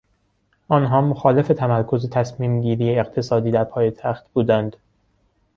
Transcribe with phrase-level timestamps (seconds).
[0.67, 4.75] آنها مخالف تمرکز تصمیم گیری اقتصادی در پایتخت بودند.